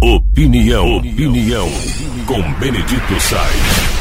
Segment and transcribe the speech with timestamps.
[0.00, 1.68] Opinião, opinião,
[2.24, 3.98] com Benedito Sainz.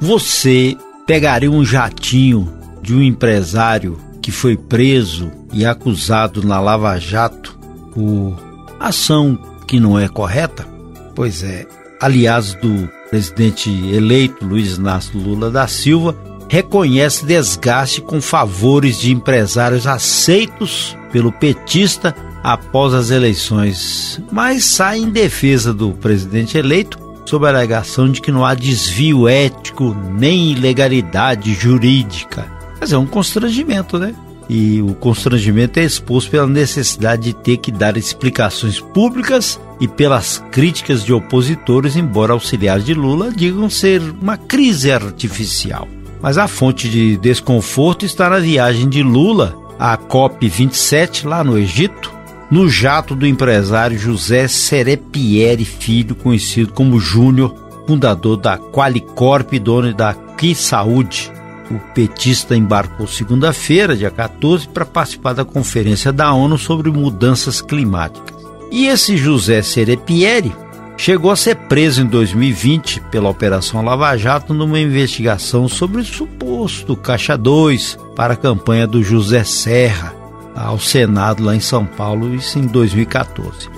[0.00, 0.74] Você
[1.06, 7.58] pegaria um jatinho de um empresário que foi preso e acusado na Lava Jato
[7.92, 8.34] por
[8.80, 10.66] ação que não é correta?
[11.14, 11.66] Pois é,
[12.00, 16.16] aliás do presidente eleito Luiz Inácio Lula da Silva,
[16.48, 25.10] reconhece desgaste com favores de empresários aceitos pelo petista após as eleições, mas sai em
[25.10, 31.52] defesa do presidente eleito sob a alegação de que não há desvio ético nem ilegalidade
[31.52, 32.50] jurídica.
[32.80, 34.14] Mas é um constrangimento, né?
[34.48, 40.42] E o constrangimento é exposto pela necessidade de ter que dar explicações públicas e pelas
[40.50, 45.86] críticas de opositores, embora auxiliares de Lula digam ser uma crise artificial.
[46.20, 52.12] Mas a fonte de desconforto está na viagem de Lula à COP27 lá no Egito,
[52.50, 57.54] no jato do empresário José Serepieri Filho, conhecido como Júnior,
[57.86, 61.30] fundador da Qualicorp e dono da Que Saúde.
[61.70, 68.34] O petista embarcou segunda-feira, dia 14, para participar da conferência da ONU sobre mudanças climáticas.
[68.70, 70.52] E esse José Serepieri
[70.98, 76.96] chegou a ser preso em 2020 pela Operação Lava Jato numa investigação sobre o suposto
[76.96, 80.12] Caixa 2 para a campanha do José Serra,
[80.56, 83.70] ao Senado lá em São Paulo, isso em 2014.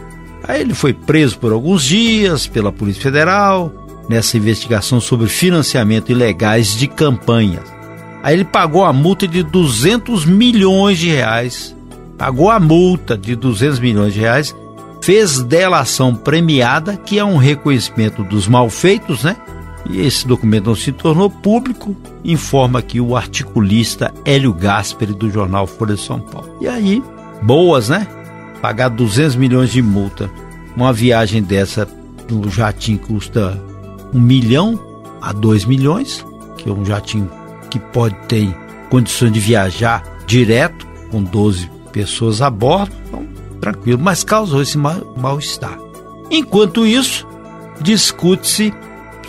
[0.48, 3.70] Aí ele foi preso por alguns dias pela Polícia Federal
[4.08, 7.70] nessa investigação sobre financiamento ilegais de campanhas.
[8.22, 11.76] Aí ele pagou a multa de 200 milhões de reais,
[12.16, 14.56] pagou a multa de 200 milhões de reais,
[15.00, 19.36] fez delação premiada, que é um reconhecimento dos malfeitos, né?
[19.88, 25.66] E esse documento não se tornou público, informa aqui o articulista Hélio Gasperi do jornal
[25.66, 26.56] Folha de São Paulo.
[26.60, 27.02] E aí,
[27.42, 28.06] boas, né?
[28.60, 30.30] Pagar 200 milhões de multa.
[30.76, 31.88] Uma viagem dessa
[32.30, 33.60] no jatinho custa
[34.14, 34.78] um milhão
[35.20, 36.24] a dois milhões,
[36.56, 37.30] que é um jatinho
[37.70, 38.54] que pode ter
[38.88, 43.26] condições de viajar direto com 12 pessoas a bordo, então,
[43.60, 45.78] tranquilo, mas causou esse mal-estar.
[46.30, 47.26] Enquanto isso,
[47.80, 48.72] discute-se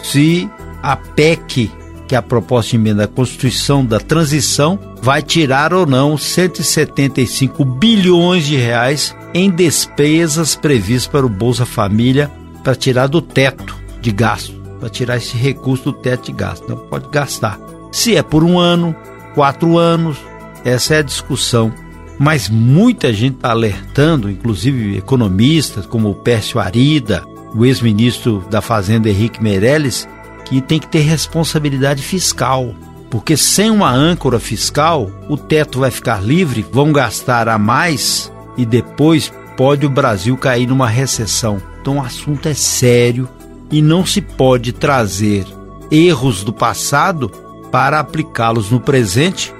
[0.03, 0.49] se
[0.81, 1.71] a PEC,
[2.07, 7.63] que é a proposta de emenda à Constituição da transição, vai tirar ou não 175
[7.65, 12.31] bilhões de reais em despesas previstas para o Bolsa Família
[12.63, 16.67] para tirar do teto de gasto, para tirar esse recurso do teto de gasto.
[16.67, 17.59] Não pode gastar.
[17.91, 18.95] Se é por um ano,
[19.33, 20.17] quatro anos,
[20.63, 21.73] essa é a discussão.
[22.21, 29.09] Mas muita gente está alertando, inclusive economistas como o Pércio Arida, o ex-ministro da Fazenda
[29.09, 30.07] Henrique Meirelles,
[30.45, 32.75] que tem que ter responsabilidade fiscal.
[33.09, 38.67] Porque sem uma âncora fiscal, o teto vai ficar livre, vão gastar a mais e
[38.67, 41.59] depois pode o Brasil cair numa recessão.
[41.81, 43.27] Então o assunto é sério
[43.71, 45.43] e não se pode trazer
[45.89, 47.31] erros do passado
[47.71, 49.51] para aplicá-los no presente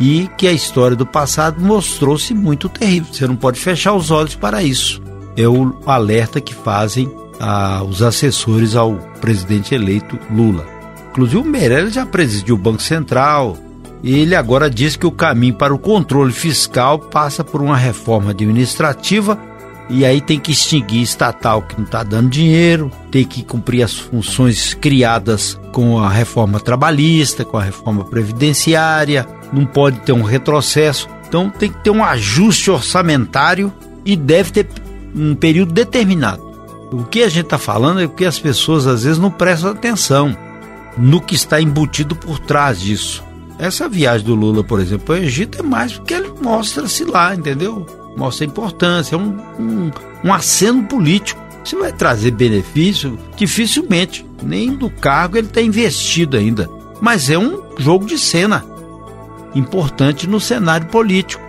[0.00, 3.12] e que a história do passado mostrou-se muito terrível.
[3.12, 5.02] Você não pode fechar os olhos para isso.
[5.36, 7.10] É o alerta que fazem
[7.40, 10.66] a, os assessores ao presidente eleito Lula.
[11.10, 13.56] Inclusive o Meirelles já presidiu o Banco Central.
[14.02, 19.38] Ele agora diz que o caminho para o controle fiscal passa por uma reforma administrativa
[19.90, 23.94] e aí tem que extinguir estatal que não está dando dinheiro, tem que cumprir as
[23.94, 31.08] funções criadas com a reforma trabalhista, com a reforma previdenciária, não pode ter um retrocesso.
[31.26, 33.72] Então tem que ter um ajuste orçamentário
[34.04, 34.66] e deve ter
[35.14, 36.48] um período determinado.
[36.90, 40.36] O que a gente está falando é porque as pessoas às vezes não prestam atenção
[40.96, 43.22] no que está embutido por trás disso.
[43.58, 47.84] Essa viagem do Lula, por exemplo, ao Egito é mais porque ele mostra-se lá, entendeu?
[48.16, 49.90] Mostra a importância, é um, um,
[50.24, 51.40] um aceno político.
[51.64, 54.24] Se vai trazer benefício, dificilmente.
[54.42, 56.70] Nem do cargo ele está investido ainda.
[57.00, 58.64] Mas é um jogo de cena
[59.54, 61.42] importante no cenário político.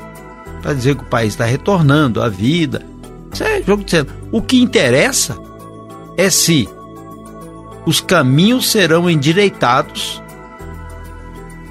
[0.61, 2.85] Para dizer que o país está retornando à vida,
[3.31, 4.05] isso é jogo de.
[4.31, 5.37] O que interessa
[6.17, 6.67] é se
[7.85, 10.21] os caminhos serão endireitados,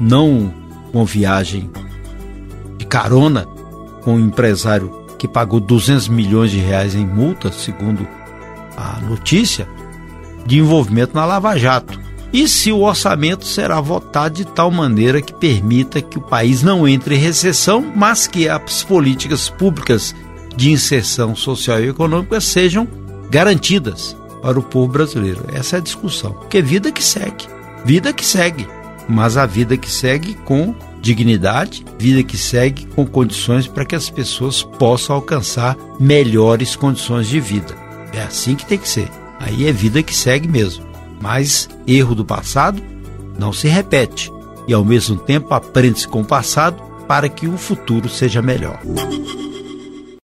[0.01, 0.53] não
[0.93, 1.71] com viagem
[2.79, 3.47] de carona
[4.03, 8.07] com um empresário que pagou 200 milhões de reais em multa, segundo
[8.77, 9.69] a notícia,
[10.47, 12.08] de envolvimento na Lava Jato.
[12.33, 16.87] E se o orçamento será votado de tal maneira que permita que o país não
[16.87, 20.15] entre em recessão, mas que as políticas públicas
[20.55, 22.87] de inserção social e econômica sejam
[23.31, 25.45] garantidas para o povo brasileiro.
[25.53, 26.33] Essa é a discussão.
[26.33, 27.47] Porque vida que segue,
[27.85, 28.67] vida que segue,
[29.09, 34.11] mas a vida que segue com dignidade, vida que segue com condições para que as
[34.11, 37.75] pessoas possam alcançar melhores condições de vida.
[38.13, 39.09] É assim que tem que ser.
[39.41, 40.88] Aí é vida que segue mesmo.
[41.21, 42.83] Mas erro do passado
[43.39, 44.31] não se repete
[44.67, 48.81] e ao mesmo tempo aprende-se com o passado para que o futuro seja melhor.